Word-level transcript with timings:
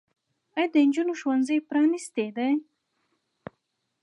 آیا 0.55 0.67
د 0.73 0.75
نجونو 0.87 1.13
ښوونځي 1.19 1.57
پرانیستي 1.69 2.27
دي؟ 2.37 2.49